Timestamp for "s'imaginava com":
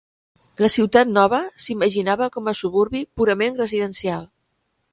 1.65-2.49